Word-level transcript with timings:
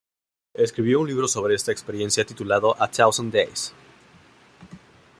Escribió 0.55 0.99
un 0.99 1.07
libro 1.07 1.27
sobre 1.27 1.53
esta 1.53 1.71
experiencia, 1.71 2.25
titulado 2.25 2.75
"A 2.81 2.87
Thousand 2.87 3.31
Days". 3.31 3.71